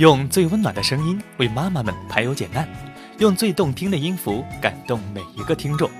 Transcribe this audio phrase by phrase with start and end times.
[0.00, 2.66] 用最温暖的声音为妈妈们排忧解难，
[3.18, 5.90] 用最动听的音符感动每一个听众。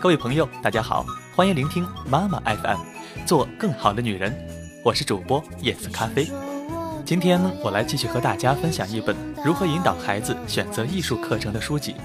[0.00, 1.04] 各位朋友，大家好，
[1.34, 2.78] 欢迎聆听妈妈 FM，
[3.26, 4.32] 做更好的女人。
[4.84, 6.30] 我是主播叶子咖啡。
[7.04, 11.96] 今天我来继续和大家分享一本如何引导孩子选择艺术课程的书籍。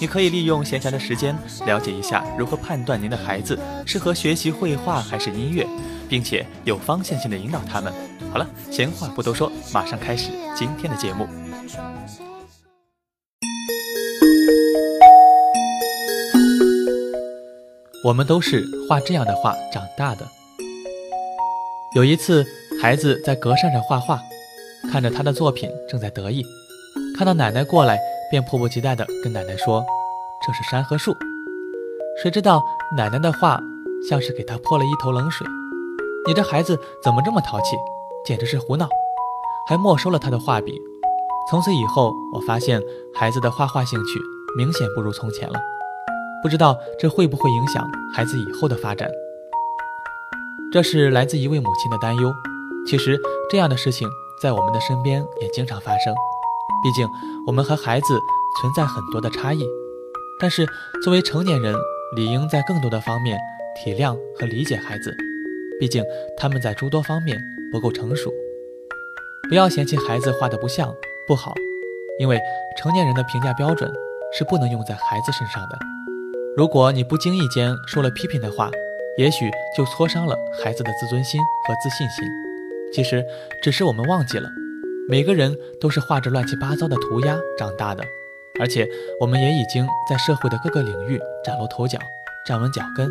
[0.00, 1.32] 你可以利用闲暇的时间
[1.64, 3.56] 了解一下如何判断您的孩子
[3.86, 5.64] 适合学习绘画还是音乐，
[6.08, 7.92] 并且有方向性的引导他们。
[8.32, 11.26] 好了，闲话不多说，马上开始今天的节目。
[18.04, 20.26] 我们都是画这样的画长大的。
[21.94, 22.46] 有一次，
[22.80, 24.18] 孩子在格扇上画画。
[24.92, 26.42] 看着他的作品，正在得意，
[27.16, 27.98] 看到奶奶过来，
[28.30, 29.84] 便迫不及待地跟奶奶说
[30.46, 31.14] ：“这是山和树。”
[32.22, 32.62] 谁知道
[32.96, 33.60] 奶奶的话
[34.08, 35.46] 像是给他泼了一头冷水
[36.28, 37.74] ：“你这孩子怎么这么淘气？
[38.24, 38.86] 简直是胡闹！”
[39.66, 40.80] 还没收了他的画笔。
[41.50, 42.80] 从此以后，我发现
[43.14, 44.20] 孩子的画画兴趣
[44.56, 45.58] 明显不如从前了。
[46.42, 47.82] 不知道这会不会影响
[48.14, 49.10] 孩子以后的发展？
[50.70, 52.30] 这是来自一位母亲的担忧。
[52.86, 53.18] 其实
[53.50, 54.08] 这样的事情。
[54.40, 56.14] 在我们的身边也经常发生，
[56.80, 57.04] 毕竟
[57.44, 58.20] 我们和孩子
[58.60, 59.66] 存在很多的差异。
[60.38, 60.64] 但是
[61.02, 61.74] 作为成年人，
[62.14, 63.36] 理应在更多的方面
[63.74, 65.12] 体谅和理解孩子，
[65.80, 66.04] 毕竟
[66.36, 67.38] 他们在诸多方面
[67.72, 68.32] 不够成熟。
[69.48, 70.94] 不要嫌弃孩子画的不像
[71.26, 71.54] 不好，
[72.18, 72.38] 因为
[72.76, 73.90] 成年人的评价标准
[74.36, 75.78] 是不能用在孩子身上的。
[76.56, 78.70] 如果你不经意间说了批评的话，
[79.16, 82.24] 也许就挫伤了孩子的自尊心和自信心。
[82.92, 83.24] 其实，
[83.62, 84.48] 只是我们忘记了，
[85.08, 88.04] 每个人都是画着乱七八糟的涂鸦长大的，
[88.60, 88.88] 而且
[89.20, 91.98] 我们也已经在社会的各个领域崭露头角、
[92.46, 93.10] 站稳脚跟。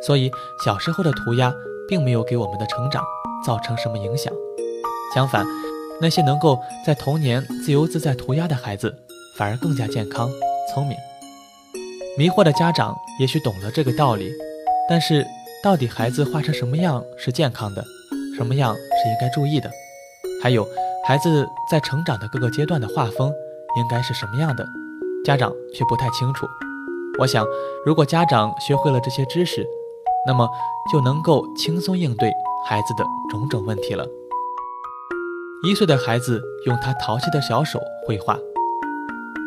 [0.00, 0.30] 所以，
[0.64, 1.52] 小时候的涂鸦
[1.88, 3.02] 并没有给我们的成长
[3.44, 4.32] 造成什么影响。
[5.14, 5.44] 相反，
[6.00, 8.94] 那些能够在童年自由自在涂鸦的孩子，
[9.36, 10.28] 反而更加健康、
[10.72, 10.96] 聪明。
[12.18, 14.30] 迷惑的家长也许懂了这个道理，
[14.88, 15.24] 但是，
[15.62, 17.84] 到底孩子画成什么样是健康的？
[18.36, 19.70] 什么样是应该注意的？
[20.42, 20.66] 还有
[21.04, 23.32] 孩子在成长的各个阶段的画风
[23.76, 24.66] 应该是什么样的？
[25.24, 26.46] 家长却不太清楚。
[27.18, 27.44] 我想，
[27.84, 29.66] 如果家长学会了这些知识，
[30.28, 30.46] 那么
[30.92, 32.30] 就能够轻松应对
[32.68, 34.06] 孩子的种种问题了。
[35.64, 38.38] 一岁的孩子用他淘气的小手绘画。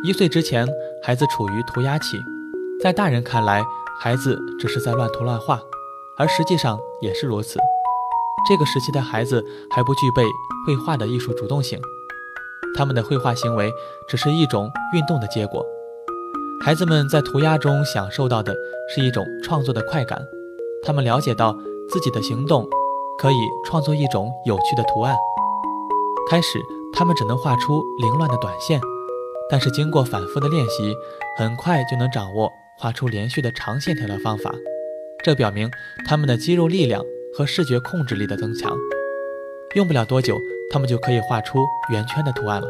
[0.03, 0.68] 一岁之前，
[1.03, 2.18] 孩子处于涂鸦期，
[2.81, 3.64] 在大人看来，
[4.02, 5.62] 孩子只是在乱涂乱画，
[6.18, 7.59] 而实际上也是如此。
[8.50, 10.24] 这个时期的孩子还不具备
[10.66, 11.80] 绘画的艺术主动性，
[12.75, 13.72] 他们的绘画行为
[14.09, 15.64] 只是一种运动的结果。
[16.66, 18.56] 孩子们在涂鸦中享受到的
[18.90, 20.20] 是一种创作的快感，
[20.84, 21.56] 他们了解到
[21.90, 22.68] 自己的行动
[23.18, 25.16] 可以创作一种有趣的图案。
[26.30, 26.59] 开始，
[26.94, 28.80] 他们只能画出凌乱的短线，
[29.50, 30.94] 但是经过反复的练习，
[31.38, 34.52] 很快就能掌握画出连续的长线条的方法。
[35.24, 35.70] 这表明
[36.08, 37.03] 他们的肌肉力量。
[37.34, 38.78] 和视觉控制力的增强，
[39.78, 40.38] 用不了多久，
[40.70, 41.59] 他们就可以画出
[41.90, 42.68] 圆圈的图案了。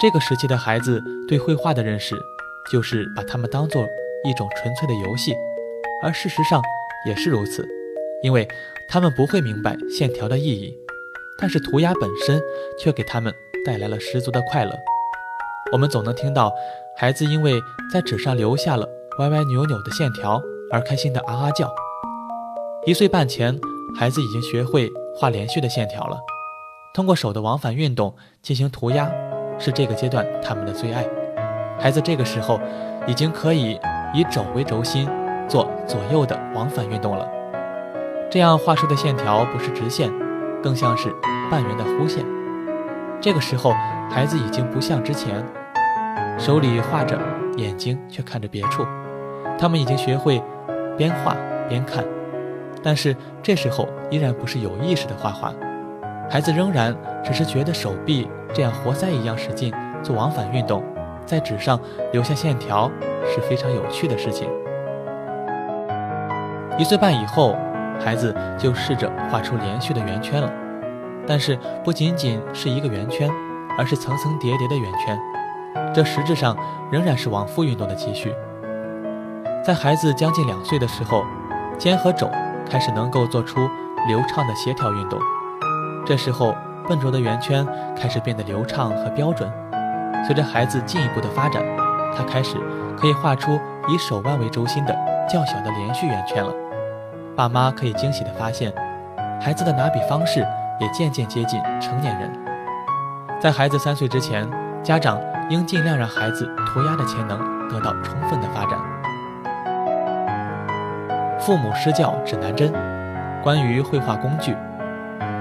[0.00, 2.16] 这个时期的孩子对绘画的认识，
[2.72, 3.86] 就是把它们当做
[4.24, 5.32] 一种纯粹的游戏，
[6.02, 6.60] 而事实上
[7.06, 7.66] 也是如此，
[8.22, 8.46] 因为
[8.88, 10.74] 他们不会明白线条的意义，
[11.38, 12.40] 但是涂鸦本身
[12.78, 13.32] 却给他们
[13.64, 14.72] 带来了十足的快乐。
[15.72, 16.52] 我们总能听到
[16.96, 17.54] 孩子因为
[17.92, 18.86] 在纸上留下了
[19.18, 20.40] 歪歪扭扭的线条
[20.70, 21.72] 而开心的啊啊叫。
[22.84, 23.58] 一岁半前，
[23.98, 26.18] 孩子已经学会画连续的线条了。
[26.94, 29.10] 通过手的往返运动进行涂鸦，
[29.58, 31.06] 是这个阶段他们的最爱。
[31.78, 32.60] 孩子这个时候
[33.06, 33.78] 已经可以
[34.14, 35.08] 以肘为轴心
[35.52, 37.28] 做左右的往返运动了。
[38.30, 40.10] 这样画出的线条不是直线，
[40.62, 41.14] 更像是
[41.50, 42.24] 半圆的弧线。
[43.20, 43.74] 这个时候，
[44.08, 45.44] 孩子已经不像之前
[46.38, 47.18] 手里画着，
[47.58, 48.82] 眼睛却看着别处。
[49.58, 50.42] 他们已经学会
[50.96, 51.36] 边画
[51.68, 52.02] 边看。
[52.82, 55.52] 但是这时候依然不是有意识的画画，
[56.30, 59.70] 孩子仍然只是觉得手臂这样活塞一样使劲
[60.02, 60.82] 做往返运动，
[61.26, 61.78] 在纸上
[62.10, 62.90] 留下线条
[63.26, 64.48] 是非常有趣的事情。
[66.82, 67.56] 一岁半以后，
[68.04, 70.50] 孩子就试着画出连续的圆圈了，
[71.28, 73.30] 但是不仅仅是一个圆圈，
[73.78, 75.16] 而是层层叠叠的圆圈，
[75.94, 76.56] 这实质上
[76.90, 78.34] 仍然是往复运动的继续。
[79.64, 81.24] 在孩子将近两岁的时候，
[81.78, 82.28] 肩和肘。
[82.68, 83.68] 开始能够做出
[84.08, 85.20] 流畅的协调运动，
[86.06, 86.54] 这时候
[86.88, 87.64] 笨拙的圆圈
[87.94, 89.48] 开始变得流畅和标准。
[90.26, 91.62] 随着孩子进一步的发展，
[92.16, 92.56] 他开始
[92.98, 94.96] 可以画出以手腕为轴心的
[95.28, 96.52] 较小的连续圆圈了。
[97.34, 98.72] 爸妈可以惊喜地发现，
[99.40, 100.46] 孩子的拿笔方式
[100.78, 102.30] 也渐渐接近成年人。
[103.40, 104.46] 在孩子三岁之前，
[104.82, 105.18] 家长
[105.48, 107.38] 应尽量让孩子涂鸦的潜能
[107.68, 108.78] 得到充分的发展。
[111.40, 112.72] 父母施教指南针：
[113.42, 114.54] 关于绘画工具，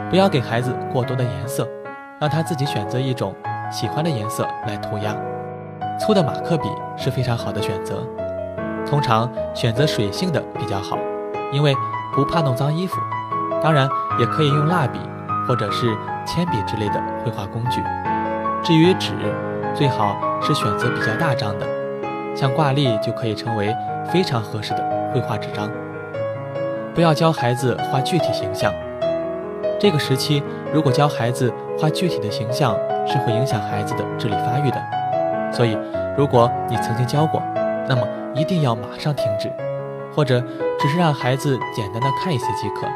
[0.10, 1.68] 不要给孩子过多的颜色，
[2.20, 3.36] 让他自己选择一种
[3.70, 5.16] 喜欢的颜色来涂鸦。
[6.00, 8.02] 粗的马克笔是非常好的选择，
[8.86, 10.98] 通常选择水性的比较好，
[11.52, 11.76] 因为
[12.14, 12.98] 不怕弄脏衣服。
[13.62, 13.88] 当然，
[14.20, 15.00] 也可以用蜡笔
[15.48, 15.96] 或者是
[16.26, 17.82] 铅笔之类的绘画工具。
[18.64, 19.14] 至于纸，
[19.76, 21.66] 最好是选择比较大张的，
[22.36, 23.76] 像挂历就可以成为
[24.12, 25.70] 非常合适的绘画纸张。
[26.94, 28.74] 不要教孩子画具体形象，
[29.80, 30.44] 这个时期
[30.74, 32.76] 如果教孩子画具体的形象，
[33.08, 34.82] 是会影响孩子的智力发育的。
[35.54, 35.78] 所以，
[36.18, 37.42] 如果你曾经教过，
[37.88, 39.52] 那么一定要马上停止，
[40.14, 40.44] 或者
[40.80, 42.88] 只是让孩子简单的看一些即可。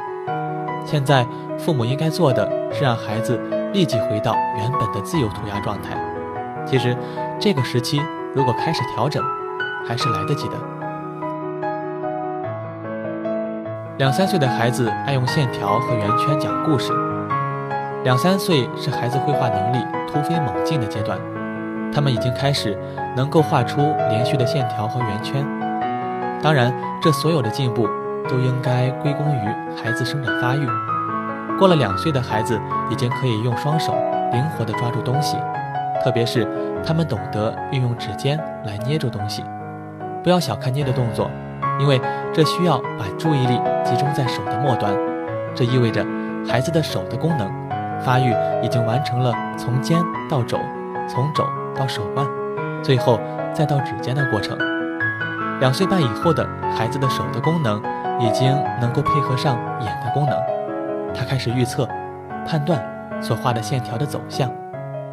[0.85, 1.25] 现在，
[1.57, 3.39] 父母应该做的是让孩子
[3.73, 5.97] 立即回到原本的自由涂鸦状态。
[6.65, 6.95] 其实，
[7.39, 8.01] 这个时期
[8.33, 9.23] 如果开始调整，
[9.87, 10.55] 还是来得及的。
[13.97, 16.91] 两三岁的孩子爱用线条和圆圈讲故事。
[18.03, 19.77] 两三岁是孩子绘画能力
[20.07, 21.17] 突飞猛进的阶段。
[21.91, 22.77] 他们已经开始
[23.15, 23.79] 能够画出
[24.09, 25.54] 连续的线条和圆圈。
[26.45, 26.71] 当然，
[27.01, 27.89] 这所有的进步
[28.29, 30.63] 都应该归功于孩子生长发育。
[31.57, 32.61] 过了两岁的孩子
[32.91, 33.95] 已经可以用双手
[34.31, 35.37] 灵活地抓住东西，
[36.03, 36.47] 特别是
[36.85, 39.43] 他们懂得运用指尖来捏住东西。
[40.23, 41.31] 不要小看捏的动作，
[41.79, 41.99] 因为
[42.31, 44.93] 这需要把注意力集中在手的末端。
[45.55, 46.05] 这意味着
[46.47, 47.51] 孩子的手的功能
[48.01, 48.31] 发育
[48.61, 49.99] 已经完成了从肩
[50.29, 50.59] 到肘，
[51.09, 51.43] 从肘。
[51.75, 52.25] 到手腕，
[52.83, 53.19] 最后
[53.51, 54.55] 再到指尖的过程。
[55.59, 57.81] 两岁半以后的孩子的手的功能
[58.19, 60.37] 已经能够配合上眼的功能，
[61.13, 61.87] 他开始预测、
[62.45, 62.83] 判断
[63.21, 64.51] 所画的线条的走向，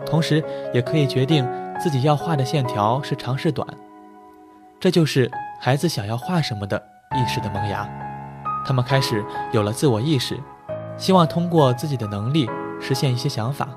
[0.05, 0.43] 同时
[0.73, 1.49] 也可以决定
[1.81, 3.67] 自己要画的线条是长是短。
[4.81, 5.31] 这就是
[5.61, 6.77] 孩子想要画什么的
[7.17, 7.89] 意识的萌芽。
[8.67, 10.39] 他们开始有了自我意识，
[10.97, 12.51] 希望通过自己的能力
[12.81, 13.69] 实现一些想法。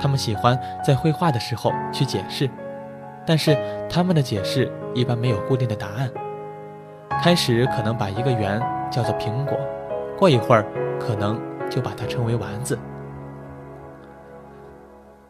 [0.00, 2.48] 他们喜欢在绘画的时候去解释，
[3.26, 3.56] 但是
[3.90, 6.10] 他们的解释一般没有固定的答案。
[7.22, 9.58] 开始可能把一个圆叫做苹果，
[10.18, 10.64] 过一会儿
[11.00, 11.40] 可能
[11.70, 12.78] 就把它称为丸子。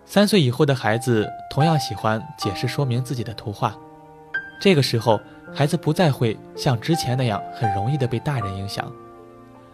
[0.04, 3.75] 三岁以后的孩子同样喜欢解释说明自己的图画，
[4.60, 5.20] 这个时候
[5.54, 8.93] 孩子不再会像之前那样很容易的被大人影响。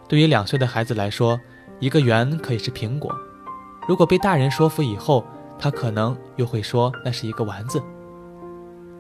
[0.09, 1.39] 对于两岁的孩子来说，
[1.81, 3.15] 一个圆可以是苹果。
[3.89, 5.25] 如果被大人说服以后，
[5.59, 7.83] 他可能又会说那是一个丸子。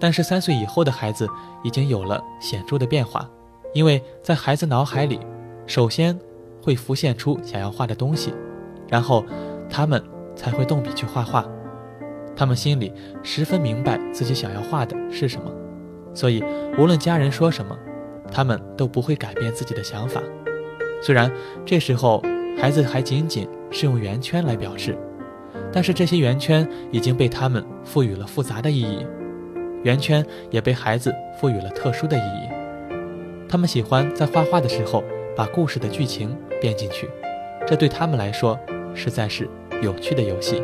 [0.02, 1.28] 但是三岁以后的孩子
[1.62, 3.30] 已经有了显著的变化，
[3.72, 5.20] 因为在孩子脑海里，
[5.64, 6.18] 首先
[6.60, 8.34] 会浮现出想要画的东西，
[8.88, 9.24] 然后
[9.70, 10.02] 他们
[10.34, 11.46] 才会动笔去画画。
[12.34, 15.48] 他们心里十分明白自己想要画的是什么，
[16.12, 16.42] 所以
[16.76, 17.78] 无论家人说什么，
[18.28, 20.20] 他们都不会改变自己的想法。
[21.00, 21.30] 虽然
[21.64, 22.20] 这时候
[22.58, 23.48] 孩子还仅仅。
[23.74, 24.94] 是用圆圈来表示，
[25.72, 29.06] 但是这些圆圈已经被他们赋予了复杂的意义，
[29.82, 32.48] 圆圈也被孩子赋予了特殊的意义。
[33.48, 35.02] 他们喜欢在画画的时候
[35.36, 37.08] 把故事的剧情编进去，
[37.66, 38.58] 这对他们来说
[38.94, 39.48] 实在是
[39.82, 40.62] 有趣的游戏。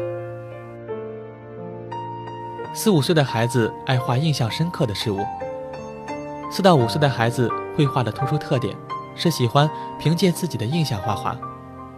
[2.75, 5.19] 四五岁的孩子爱画印象深刻的事物。
[6.51, 8.75] 四到五岁的孩子绘画的突出特点
[9.15, 11.37] 是喜欢凭借自己的印象画画。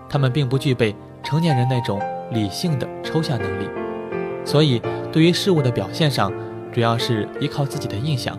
[0.08, 2.00] 他们并不具备成年人那种
[2.32, 3.68] 理性的抽象能力，
[4.44, 6.32] 所以对于事物的表现上，
[6.72, 8.38] 主要是依靠自己的印象。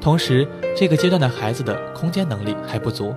[0.00, 0.46] 同时，
[0.76, 3.14] 这个阶段的孩子的空间能力还不足，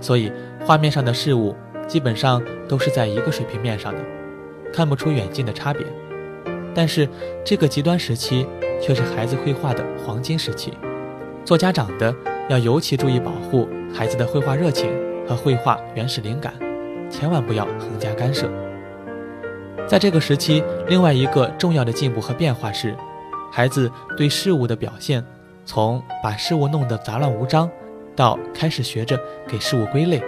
[0.00, 0.32] 所以
[0.64, 1.54] 画面上的事物
[1.86, 3.98] 基本上都是在一个水平面上的，
[4.72, 5.86] 看不出远近的差别。
[6.74, 7.08] 但是，
[7.44, 8.46] 这个极端时期
[8.80, 10.72] 却是孩子绘画的黄金时期。
[11.44, 12.14] 做家长的
[12.48, 14.88] 要尤其注意保护孩子的绘画热情
[15.28, 16.54] 和绘画原始灵感。
[17.10, 18.48] 千万不要横加干涉。
[19.86, 22.96] 在这个时期，另外一个重要的进步和变化是，
[23.54, 25.22] 孩子对事物的表现，
[25.66, 27.68] 从把事物弄得杂乱无章，
[28.16, 30.22] 到开始学着给事物归类。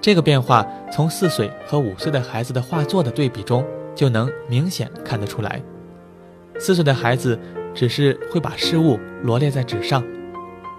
[0.00, 3.62] 这个变化从四岁和五岁的孩子的画作的对比中
[3.94, 5.60] 就能明显看得出来。
[6.58, 7.38] 四岁的孩子
[7.74, 10.02] 只是会把事物罗列在纸上，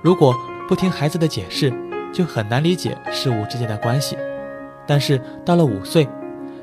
[0.01, 0.35] 如果
[0.67, 1.71] 不听孩子的解释，
[2.11, 4.17] 就很难理解事物之间的关系。
[4.87, 6.07] 但是到了五岁，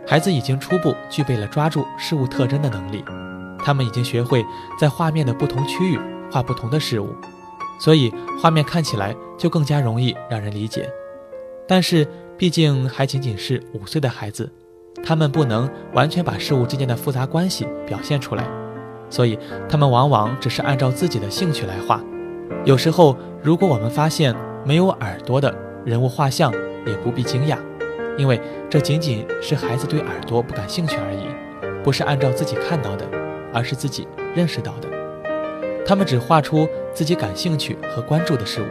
[0.05, 3.05] 孩子已经初步具备了抓住事物特征的能力，
[3.65, 4.45] 他们已经学会
[4.79, 5.99] 在画面的不同区域
[6.31, 7.09] 画不同的事物，
[7.79, 10.89] 所以画面看起来就更加容易让人理解。
[11.67, 14.51] 但是毕竟还仅仅是五岁的孩子，
[15.05, 18.45] 他们不能完全把事物之间的复杂关系表现出来，
[19.09, 19.39] 所以
[19.69, 22.01] 他们往往只是按照自己的兴趣来画。
[22.65, 26.53] 有时候，如果我们发现没有耳朵的人物画像，
[26.87, 27.57] 也不必惊讶，
[28.19, 33.07] 因为这仅仅是孩子对耳朵不感兴趣而已，不是按照自己看到的，
[33.53, 34.89] 而是自己认识到的。
[35.87, 38.67] 他们只画出自己感兴趣和关注的事物，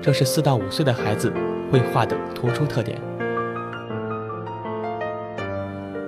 [0.00, 1.32] 这是四到五岁的孩子
[1.70, 3.00] 绘画的突出特点。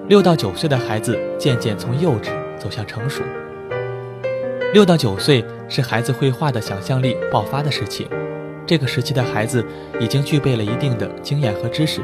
[0.07, 3.23] 六到九岁的孩子渐渐从幼稚走向成熟。
[4.73, 8.09] 六到九岁是孩子绘画的想象力爆发的时期，
[8.67, 9.65] 这个时期的孩子
[9.99, 12.01] 已经具备了一定的经验和知识，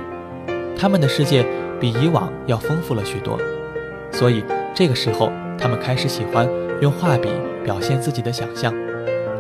[0.77, 1.47] 他们的世界
[1.79, 3.39] 比以往要丰富了许多，
[4.11, 4.43] 所以
[4.75, 6.49] 这个时候他们开始喜欢
[6.81, 7.29] 用画笔
[7.65, 8.75] 表现自己的想象，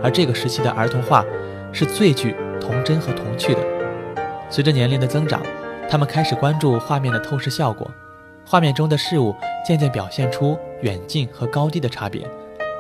[0.02, 1.25] 而这个时期的儿童画
[1.73, 3.61] 是最具童真和童趣的。
[4.49, 5.42] 随着年龄的增长，
[5.88, 7.90] 他们开始关注画面的透视效果。
[8.47, 9.35] 画面中的事物
[9.66, 12.28] 渐渐表现出远近和高低的差别，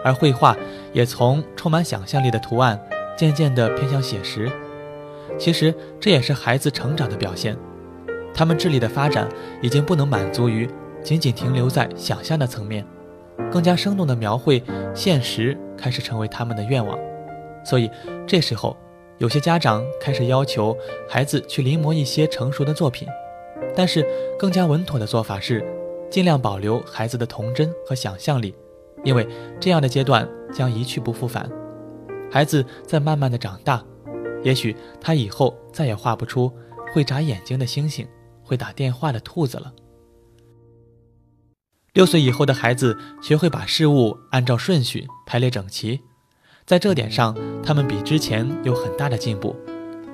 [0.04, 0.56] 而绘画
[0.92, 2.78] 也从充满想象力的图案
[3.16, 4.50] 渐渐地偏向写实。
[5.38, 7.56] 其实这也是孩子成长的表现，
[8.34, 9.26] 他们智力的发展
[9.62, 10.68] 已经不能满足于
[11.02, 12.84] 仅仅停留在想象的层面，
[13.50, 14.62] 更加生动的描绘
[14.94, 16.98] 现实开始成为他们的愿望。
[17.64, 17.90] 所以
[18.26, 18.76] 这时候，
[19.18, 20.76] 有些家长开始要求
[21.08, 23.08] 孩子去临摹一些成熟的作品。
[23.76, 24.06] 但是，
[24.38, 25.64] 更加稳妥的做法是，
[26.10, 28.54] 尽量保留孩子的童真和想象力，
[29.02, 29.26] 因为
[29.58, 31.50] 这样的阶段将一去不复返。
[32.30, 33.82] 孩子在慢慢的长大，
[34.42, 36.52] 也许他以后再也画不出
[36.92, 38.06] 会眨眼睛的星星、
[38.44, 39.72] 会打电话的兔子了。
[41.94, 46.00] 六岁以后的孩子学会把事物按照顺序排列整齐，
[46.66, 49.54] 在这点上，他们比之前有很大的进步。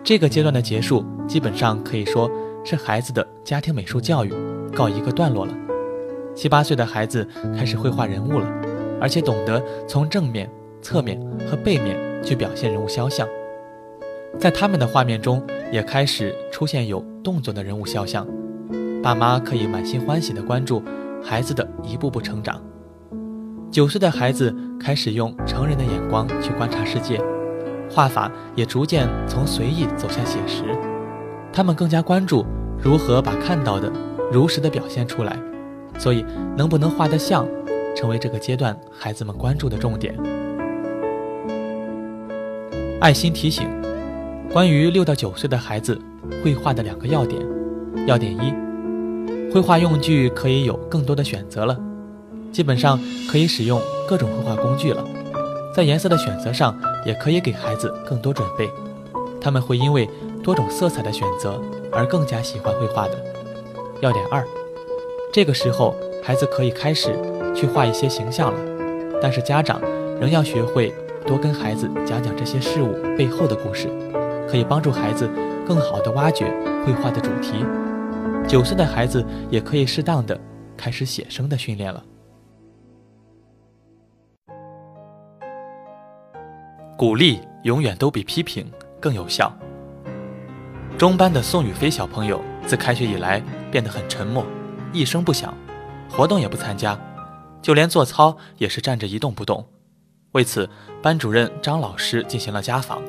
[0.05, 2.31] 这个阶段的结束，基本上可以说。
[2.63, 4.31] 是孩子的家庭美术教育
[4.77, 5.55] 告一个段落了。
[6.37, 8.47] 七八岁的孩子开始绘画人物了，
[9.01, 10.47] 而且懂得从正面、
[10.83, 11.19] 侧面
[11.49, 13.27] 和背面去表现人物肖像。
[14.39, 18.29] 在他们的画面中，也开始出现有动作的人物肖像。
[19.03, 20.83] 爸妈可以满心欢喜地关注
[21.23, 22.61] 孩子的一步步成长。
[23.71, 27.21] 九岁的孩子开始用成人的眼光去观察世界，
[27.91, 30.65] 画法也逐渐从随意走向写实。
[31.53, 32.45] 他们更加关注
[32.83, 33.93] 如何把看到的
[34.33, 35.37] 如实的表现出来，
[35.99, 36.25] 所以
[36.57, 37.47] 能不能画得像，
[37.97, 40.17] 成为这个阶段孩子们关注的重点。
[43.01, 43.69] 爱心提醒：
[44.53, 46.01] 关于六到九岁的孩子
[46.43, 47.41] 绘画的两个要点。
[48.07, 48.55] 要点一：
[49.53, 51.79] 绘画用具可以有更多的选择了，
[52.53, 52.99] 基本上
[53.31, 55.05] 可以使用各种绘画工具了。
[55.75, 58.69] 在颜色的选择上，也可以给孩子更多准备，
[59.41, 60.09] 他们会因为。
[60.43, 61.61] 多种色彩的选择，
[61.93, 63.13] 而更加喜欢绘画的。
[64.01, 64.43] 要点二，
[65.31, 67.15] 这个时候孩子可以开始
[67.55, 68.59] 去画一些形象了，
[69.21, 69.79] 但是家长
[70.19, 70.95] 仍要学会
[71.27, 73.87] 多跟孩子讲讲这些事物背后的故事，
[74.51, 75.29] 可以帮助孩子
[75.69, 76.47] 更好的挖掘
[76.87, 77.63] 绘画的主题。
[78.51, 80.37] 九岁的孩子也可以适当的
[80.77, 82.05] 开始写生的训练了。
[86.99, 89.57] 鼓励永远都比批评更有效。
[90.99, 93.41] 中班的宋宇飞小朋友自开学以来
[93.71, 94.45] 变得很沉默，
[94.93, 95.55] 一声不响，
[96.11, 96.99] 活动也不参加，
[97.63, 99.65] 就连做操也是站着一动不动。
[100.33, 100.69] 为此，
[101.01, 103.01] 班主任张老师进行了家访。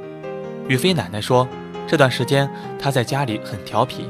[0.68, 1.48] 宇飞奶奶说，
[1.88, 4.08] 这段时间他在家里很调皮，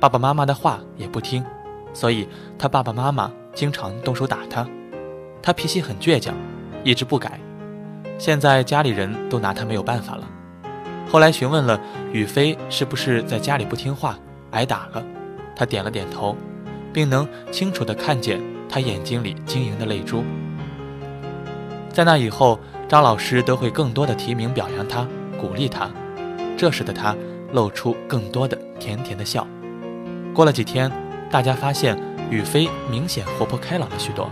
[0.00, 1.44] 爸爸妈妈的话也不听，
[1.92, 4.66] 所以他爸爸妈妈经常动手打他。
[5.42, 6.34] 他脾气很倔强，
[6.84, 7.40] 一直不改。
[8.16, 10.24] 现在家里人都拿他没有办法了。
[11.10, 11.80] 后来询问了
[12.12, 14.16] 宇飞是不是在家里不听话
[14.50, 15.04] 挨打了，
[15.56, 16.36] 他点了点头，
[16.92, 20.22] 并能清楚地看见他眼睛里晶莹的泪珠。
[21.92, 25.06] 在那以后，张老师都会更多的提名表扬他，
[25.40, 25.90] 鼓励他，
[26.56, 27.16] 这时的他
[27.52, 29.46] 露出更多的甜甜的笑。
[30.38, 30.88] 过了几天，
[31.32, 31.98] 大家发现
[32.30, 34.30] 宇飞明显活泼开朗了许多，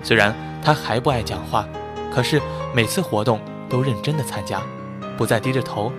[0.00, 0.32] 虽然
[0.62, 1.66] 他还不爱讲话，
[2.14, 2.40] 可是
[2.72, 4.62] 每次活动都认真的参加。
[5.16, 5.92] 不再低着头，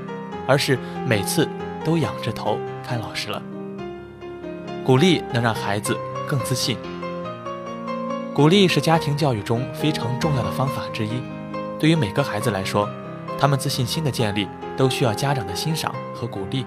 [0.47, 1.45] 而是每次
[1.83, 2.57] 都仰着头
[2.87, 3.43] 看老师了。
[4.85, 5.93] 鼓励能让孩子
[6.25, 6.77] 更自信。
[8.33, 11.21] 鼓励是家庭教育中非常重要的方法之一。
[11.77, 12.87] 对于每个孩子来说，
[13.37, 14.47] 他们自信心的建立
[14.77, 16.65] 都需要家长的欣赏和鼓励。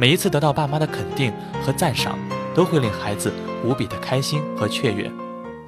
[0.00, 2.16] 每一次得到爸妈的肯定和赞赏，
[2.54, 3.32] 都会令孩子
[3.64, 5.10] 无比的开心和雀跃，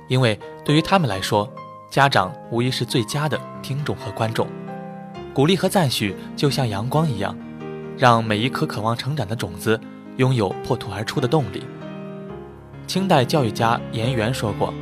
[0.06, 1.52] 因为对于他们来说，
[1.90, 4.46] 家长无疑是最佳的听众和观众。
[5.34, 7.36] 鼓励和赞许就像阳光一样，
[7.98, 9.78] 让每一颗渴望成长的种子
[10.16, 11.64] 拥有破土而出的动力。
[12.86, 14.72] 清代教育家严元说过：“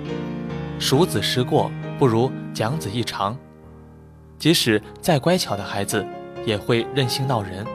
[0.79, 3.35] 熟子时过，不如讲子一长。”
[4.39, 6.07] 即使再乖巧的孩子，
[6.45, 7.67] 也会任性闹人，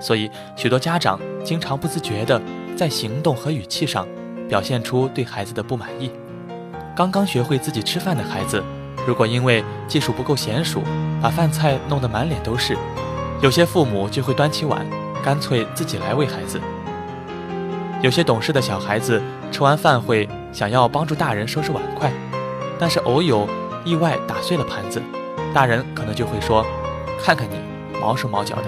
[0.00, 2.40] 所以许多家长经常不自觉地
[2.76, 4.08] 在行动和语气上
[4.48, 6.10] 表现出对孩子的不满意。
[6.96, 8.62] 刚刚学会自己吃饭的孩子，
[9.06, 10.82] 如果因为技术不够娴熟，
[11.22, 12.76] 把饭菜弄得满脸都是，
[13.40, 14.84] 有些父母就会端起碗，
[15.22, 16.60] 干脆自己来喂孩子。
[18.02, 22.10] 有些懂事的小孩子吃完饭会想要帮助大人收拾碗筷，
[22.78, 23.46] 但是偶有
[23.84, 25.02] 意外打碎了盘子。
[25.54, 26.64] 大人可能就会说
[27.22, 27.56] ：“看看你，
[28.00, 28.64] 毛手毛脚的。”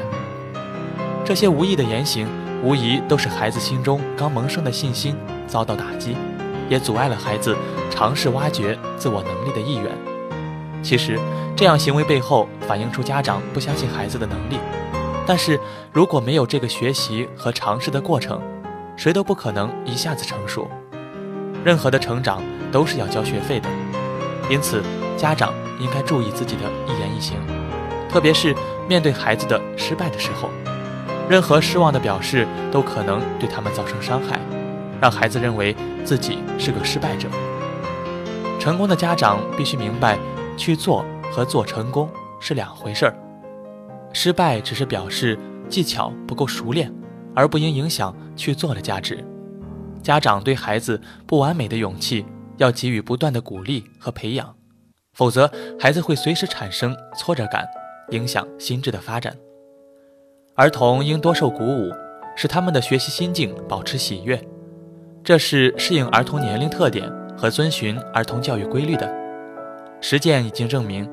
[1.24, 2.26] 这些无意的言行，
[2.62, 6.16] 无疑都是孩子心中刚萌生的信心遭到打击，
[6.68, 7.56] 也阻碍了孩子
[7.90, 9.86] 尝试挖掘自我能力的意愿。
[10.82, 11.18] 其实，
[11.56, 14.58] 这样行为背后反映出家长不相信孩子的能力。
[15.24, 15.58] 但是，
[15.92, 18.40] 如果没有这个学习和尝试的过程，
[18.96, 20.68] 谁都不可能一下子成熟。
[21.64, 23.68] 任何的成长都是要交学费的，
[24.50, 24.82] 因此，
[25.16, 25.52] 家长。
[25.80, 27.36] 应该注意自己的一言一行，
[28.08, 28.54] 特别是
[28.88, 30.48] 面对孩子的失败的时候，
[31.32, 34.38] 任何失望的表示都可能对他们造成伤害，
[35.00, 35.74] 让孩子认为
[36.04, 37.26] 自己是个失败者。
[38.60, 40.18] 成功的家长必须明白，
[40.58, 42.06] 去做和做成功
[42.38, 43.14] 是两回事儿。
[44.12, 45.38] 失败只是表示
[45.70, 46.92] 技巧不够熟练，
[47.34, 49.24] 而不应影响去做的价值。
[50.02, 52.26] 家长对孩子不完美的勇气
[52.58, 54.54] 要给予不断的鼓励和培养。
[55.14, 57.66] 否则，孩子会随时产生挫折感，
[58.10, 59.34] 影响心智的发展。
[60.54, 61.90] 儿童应多受鼓舞，
[62.36, 64.38] 使他们的学习心境保持喜悦，
[65.24, 69.10] 这是适应儿童年龄特点和遵循儿童教育规律的。
[70.02, 71.10] 实践已经证明，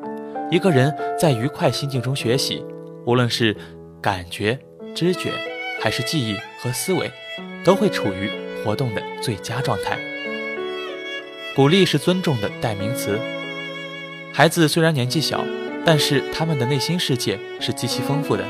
[0.52, 2.66] 一个人在愉快心境中学习，
[3.06, 3.56] 无论是
[4.02, 4.60] 感觉、
[4.94, 5.32] 知觉，
[5.80, 7.10] 还是记忆和思维，
[7.64, 8.30] 都会处于
[8.62, 9.98] 活动的最佳状态。
[11.56, 13.18] 鼓励是尊重的代名词。
[14.34, 15.46] 孩子虽然年纪小，
[15.86, 18.44] 但是他们的内心世界是极其丰富的，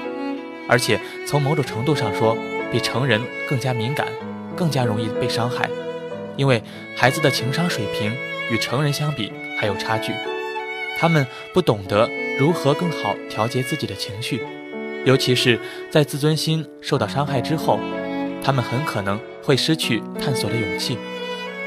[0.69, 2.37] 而且从某种程度上说，
[2.71, 4.07] 比成人更加敏感，
[4.55, 5.69] 更加容易被伤害。
[6.37, 6.63] 因为
[6.95, 8.15] 孩子的情商水平
[8.49, 10.13] 与成人相比还有差距，
[10.97, 14.41] 他们不懂得如何更好调节自己的情绪，
[15.03, 17.79] 尤其是在自尊心受到伤害之后，
[18.41, 20.97] 他们很可能会失去探索的勇气。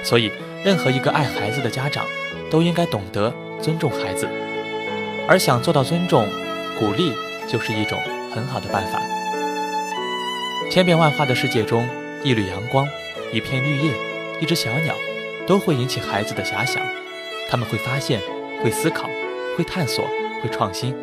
[0.02, 0.30] 所以，
[0.64, 2.06] 任何一个爱孩子的家长
[2.50, 3.34] 都应该懂得。
[3.62, 4.28] 尊重孩子，
[5.28, 6.26] 而想做到尊重，
[6.80, 7.12] 鼓励
[7.46, 7.96] 就是一种
[8.34, 9.00] 很好的办法。
[10.70, 11.88] 千变万化的世界中，
[12.24, 12.86] 一缕阳光、
[13.32, 13.92] 一片绿叶、
[14.40, 14.94] 一只小鸟，
[15.46, 16.82] 都会引起孩子的遐想。
[17.50, 18.20] 他们会发现，
[18.62, 19.08] 会思考，
[19.56, 20.04] 会探索，
[20.42, 20.94] 会创新。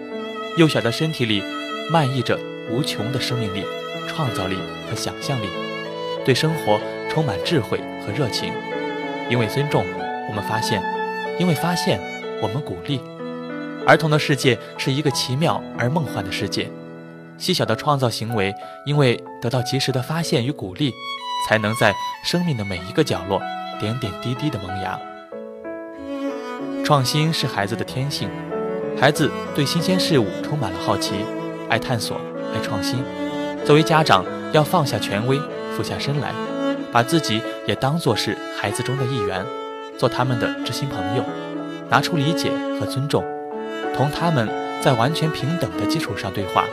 [0.57, 1.43] 幼小的身体里，
[1.91, 2.39] 漫溢着
[2.69, 3.63] 无穷的生命力、
[4.07, 4.55] 创造力
[4.89, 5.47] 和想象力，
[6.25, 8.53] 对生活充满智慧和热情。
[9.29, 9.85] 因为尊重，
[10.27, 10.81] 我们发现；
[11.39, 11.99] 因为发现。
[12.41, 13.01] 我们鼓励
[13.85, 16.71] 儿童的世界是一个奇妙而梦幻的世界，
[17.39, 18.53] 细小的创造行为，
[18.85, 20.93] 因为得到及时的发现与鼓励，
[21.47, 23.41] 才能在生命的每一个角落
[23.79, 24.99] 点点滴滴的萌芽。
[26.83, 28.29] 创新是孩子的天性，
[28.99, 31.13] 孩子对新鲜事物充满了好奇，
[31.69, 32.19] 爱探索，
[32.53, 33.03] 爱创新。
[33.65, 35.39] 作为家长，要放下权威，
[35.75, 36.33] 俯下身来，
[36.91, 39.45] 把自己也当作是孩子中的一员，
[39.97, 41.23] 做他们的知心朋友。
[41.89, 43.23] 拿出理解和尊重，
[43.95, 44.47] 同他们
[44.79, 46.65] 在完全平等的基础上对话，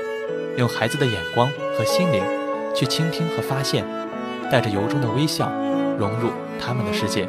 [0.56, 2.22] 用孩子的眼光和心灵
[2.74, 3.84] 去倾听和发现，
[4.50, 5.50] 带着由衷的微笑
[5.98, 7.26] 融入他们的世界，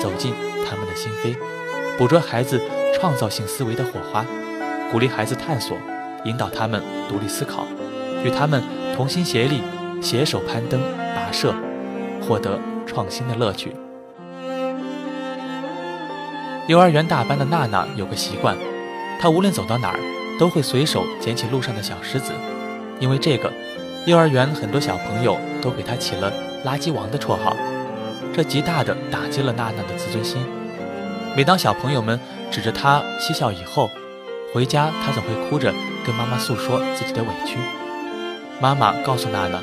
[0.00, 0.34] 走进
[0.68, 1.36] 他们的心扉，
[1.96, 2.60] 捕捉孩子
[2.94, 4.24] 创造性思维的火花，
[4.90, 5.76] 鼓励孩子探索，
[6.24, 7.64] 引导他们独立思考，
[8.24, 8.62] 与他们
[8.96, 9.62] 同心协力，
[10.02, 10.80] 携手攀登
[11.16, 11.54] 跋涉，
[12.20, 13.72] 获得创新的乐趣。
[16.66, 18.56] 幼儿园大班的娜娜有个习惯，
[19.20, 19.98] 她无论走到哪儿，
[20.40, 22.32] 都会随手捡起路上的小石子。
[23.04, 23.52] 因为这个，
[24.06, 26.32] 幼儿园很多小朋友都给他起了
[26.64, 27.54] “垃圾王”的绰号，
[28.32, 30.42] 这极大的打击了娜娜的自尊心。
[31.36, 32.18] 每当小朋友们
[32.50, 33.90] 指着她嬉笑以后，
[34.54, 35.70] 回家她总会哭着
[36.06, 37.58] 跟妈妈诉说自己的委屈。
[38.58, 39.62] 妈妈告诉娜娜，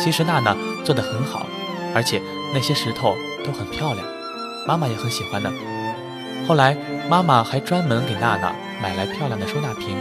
[0.00, 1.46] 其实娜娜做得很好，
[1.94, 2.22] 而且
[2.54, 4.06] 那些石头都很漂亮，
[4.66, 5.52] 妈妈也很喜欢的。
[6.46, 6.74] 后来，
[7.06, 9.94] 妈妈还专门给娜娜买来漂亮的收纳瓶，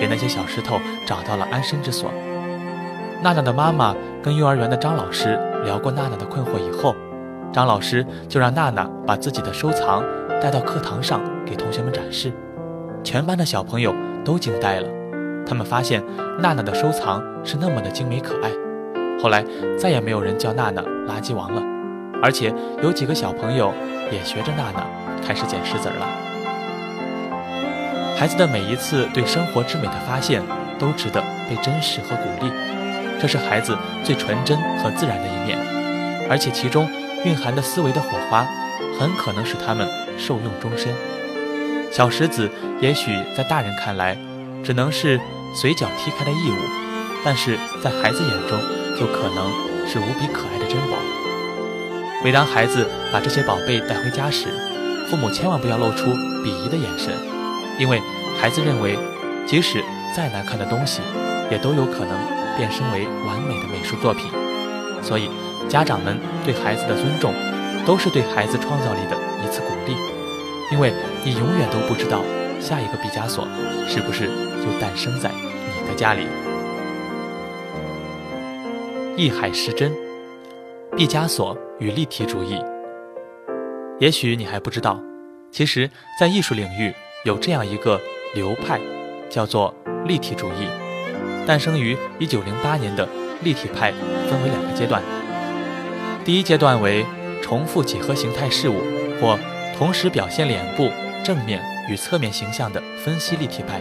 [0.00, 2.10] 给那些小石头找到了安身之所。
[3.22, 6.94] 娜娜的妈妈跟幼儿园的张老师聊过娜娜的困惑以后，
[7.52, 10.04] 张老师就让娜娜把自己的收藏
[10.40, 12.32] 带到课堂上给同学们展示。
[13.02, 14.88] 全班的小朋友都惊呆了，
[15.46, 16.02] 他们发现
[16.40, 18.50] 娜娜的收藏是那么的精美可爱。
[19.20, 19.44] 后来
[19.76, 21.62] 再也没有人叫娜娜“垃圾王”了，
[22.22, 23.72] 而且有几个小朋友
[24.12, 24.86] 也学着娜娜
[25.26, 26.27] 开始捡石子儿了。
[28.18, 30.42] 孩子的每一次对生活之美的发现，
[30.76, 32.50] 都值得被珍视和鼓励。
[33.20, 35.56] 这是孩子最纯真和自然的一面，
[36.28, 36.90] 而且其中
[37.24, 38.44] 蕴含的思维的火花，
[38.98, 40.92] 很可能使他们受用终身。
[41.92, 42.50] 小石子
[42.80, 44.18] 也许在大人看来，
[44.64, 45.20] 只能是
[45.54, 46.58] 随脚踢开的异物，
[47.24, 48.58] 但是在孩子眼中，
[48.98, 49.48] 就可能
[49.86, 50.98] 是无比可爱的珍宝。
[52.24, 54.48] 每当孩子把这些宝贝带回家时，
[55.08, 56.10] 父母千万不要露出
[56.42, 57.14] 鄙夷的眼神，
[57.78, 58.00] 因为
[58.40, 58.98] 孩子认为，
[59.46, 59.82] 即使
[60.14, 61.00] 再难看的东西，
[61.50, 62.18] 也都有可能
[62.56, 64.30] 变身为完美的美术作品。
[65.02, 65.30] 所以，
[65.68, 67.32] 家长们对孩子的尊重，
[67.86, 69.94] 都是对孩子创造力的一次鼓励，
[70.72, 70.92] 因为
[71.24, 72.22] 你永远都不知道
[72.60, 73.46] 下一个毕加索
[73.86, 74.26] 是不是
[74.62, 76.26] 就诞生在你的家里。
[79.16, 79.92] 艺海时针，
[80.96, 81.56] 毕加索。
[81.80, 82.60] 与立体主义，
[84.00, 85.00] 也许你还不知道，
[85.52, 85.88] 其实，
[86.18, 86.92] 在艺术领域
[87.24, 88.00] 有这样一个
[88.34, 88.80] 流派，
[89.28, 89.74] 叫做
[90.06, 90.68] 立体主义。
[91.46, 93.08] 诞生于1908年的
[93.42, 93.92] 立体派
[94.28, 95.02] 分为两个阶段，
[96.24, 97.04] 第一阶段为
[97.42, 98.82] 重复几何形态事物
[99.20, 99.38] 或
[99.76, 100.90] 同时表现脸部
[101.24, 103.80] 正面与侧面形象的分析立体派；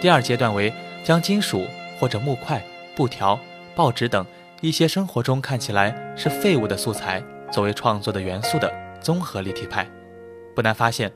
[0.00, 0.72] 第二阶段为
[1.04, 1.66] 将金属
[1.98, 2.62] 或者木块、
[2.94, 3.38] 布条、
[3.74, 4.24] 报纸等。
[4.62, 9.86] 一些生活中看起来是废物的素材，作为创作的元素的综合立体派，
[10.54, 11.12] 不难发现，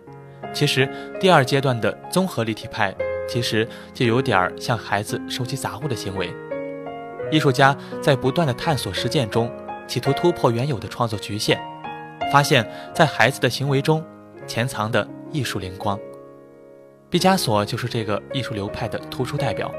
[0.53, 2.95] 其实第二阶段的综合立体派，
[3.29, 6.33] 其实就有点像孩子收集杂物的行为。
[7.31, 9.51] 艺术家在不断的探索实践中，
[9.87, 11.61] 企图突破原有的创作局限，
[12.33, 14.05] 发现，在孩子的行为中
[14.47, 15.99] 潜藏的艺术灵光。
[17.09, 19.73] 毕加索就是这个艺术流派的突出代表，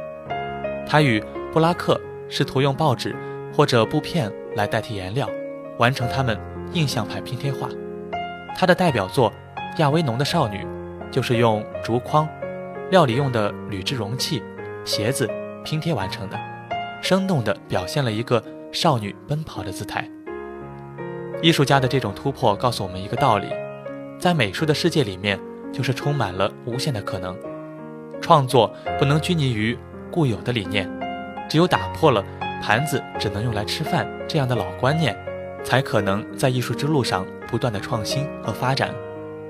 [0.87, 3.15] 他与布拉克试图用报纸。
[3.53, 5.29] 或者布片来代替颜料，
[5.77, 6.39] 完成他们
[6.71, 7.67] 印象派拼贴画。
[8.55, 9.29] 他的代表作
[9.77, 10.65] 《亚维农的少女》
[11.09, 12.27] 就是用竹筐、
[12.89, 14.43] 料理用的铝制容器、
[14.83, 15.29] 鞋子
[15.63, 16.37] 拼贴完成的，
[17.01, 20.07] 生动地表现了一个少女奔跑的姿态。
[21.41, 23.47] 艺术家的这种突破告诉我们一个道理：
[24.19, 25.39] 在美术的世界里面，
[25.71, 27.35] 就是充满了无限的可能。
[28.19, 29.77] 创作不能拘泥于
[30.11, 30.87] 固有的理念，
[31.49, 32.23] 只有打破了。
[32.61, 35.17] 盘子只能用来吃饭，这样的老观念，
[35.63, 38.93] 才可能在艺术之路上不断的创新和发展。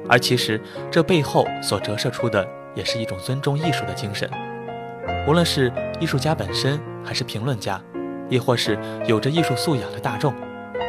[0.09, 0.59] 而其实
[0.89, 4.29] 这背后所折射出的，也是一种尊重艺术的精神。
[5.27, 7.81] 无论是艺术家本身，还是评论家，
[8.29, 10.33] 亦或是有着艺术素养的大众，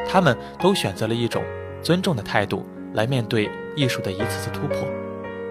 [0.08, 1.42] 他们都选择了一种
[1.82, 4.76] 尊重的态度来面对艺术的一次次突破。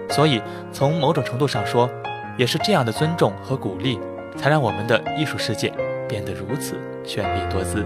[0.10, 1.90] 所以，从某种程度上说，
[2.38, 4.00] 也是这样的尊重和鼓励，
[4.36, 5.74] 才让我们的艺术世界。
[6.10, 7.86] 变得如此绚丽多姿。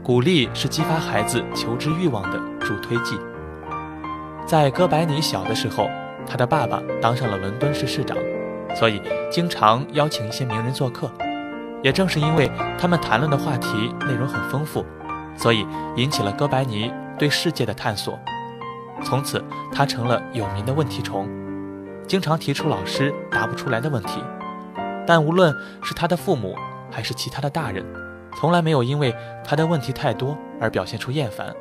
[0.00, 3.18] 鼓励是激发孩子求知欲望的助推剂。
[4.46, 5.90] 在哥白尼小的时候，
[6.24, 8.16] 他的爸爸当上了伦敦市市长，
[8.76, 11.10] 所以经常邀请一些名人做客。
[11.82, 14.86] 也正是因为他们谈论的话题内容很丰富，
[15.36, 18.16] 所以引起了哥白尼对世界的探索。
[19.02, 21.28] 从此，他成了有名的问题虫，
[22.06, 24.22] 经常提出老师答不出来的问题。
[25.04, 26.56] 但无论是他的父母
[26.88, 27.84] 还是其他的大人，
[28.38, 29.12] 从来没有因为
[29.44, 31.52] 他的问题太多而表现出厌烦，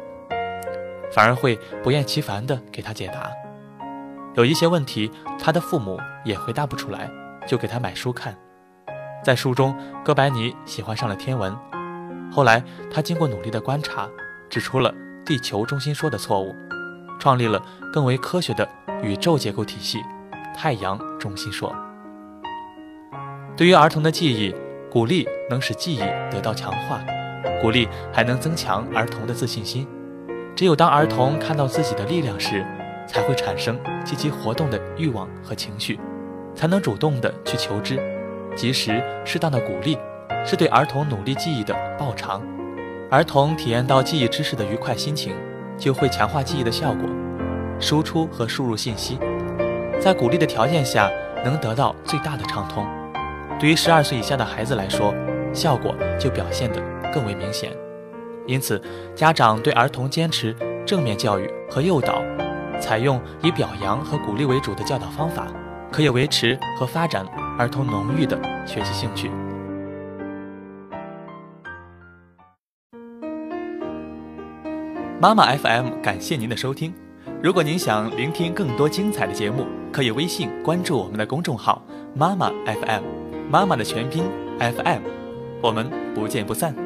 [1.16, 3.32] 反而会不厌其烦地给他解答。
[4.34, 7.10] 有一些问题，他的父母也回答不出来，
[7.48, 8.38] 就给他买书看。
[9.24, 9.74] 在书中，
[10.04, 11.56] 哥白尼喜欢上了天文。
[12.30, 14.10] 后来，他经过努力的观察，
[14.50, 14.94] 指出了
[15.26, 16.54] 地球中心说的错误，
[17.18, 18.68] 创立了更为科学的
[19.02, 20.04] 宇宙结构体系——
[20.54, 21.74] 太阳中心说。
[23.56, 24.54] 对于儿童的记忆，
[24.92, 26.00] 鼓励能使记忆
[26.30, 27.00] 得到强化，
[27.62, 29.88] 鼓励还能增强儿童的自信心。
[30.56, 32.66] 只有当儿童看到自己的力量时，
[33.06, 36.00] 才会产生积极活动的欲望和情绪，
[36.56, 38.00] 才能主动的去求知。
[38.56, 39.98] 及时适当的鼓励，
[40.46, 42.42] 是对儿童努力记忆的报偿。
[43.12, 45.36] 儿童体验到记忆知识的愉快心情，
[45.78, 47.10] 就会强化记忆的效果。
[47.78, 49.20] 输出和输入信息，
[50.00, 51.12] 在鼓励的条件下，
[51.44, 52.88] 能得到最大的畅通。
[53.60, 55.14] 对于十二岁以下的孩子来说，
[55.54, 56.82] 效果就表现得
[57.14, 57.70] 更为明显。
[58.48, 58.82] 因此，
[59.16, 60.56] 家长对儿童坚持
[60.86, 62.22] 正面教育和诱导，
[62.80, 65.48] 采用以表扬和鼓励为主的教导方法，
[65.92, 67.26] 可以维持和发展
[67.58, 69.32] 儿童浓郁的学习兴趣。
[75.20, 76.94] 妈妈 FM 感谢您的收听。
[77.42, 81.82] 如果您想聆听更多精彩的节目，可以微信关注我们的公众号
[82.14, 83.04] “妈妈 FM”。
[83.50, 84.26] 妈妈的全拼
[84.60, 85.02] FM，
[85.62, 86.85] 我们不见不散。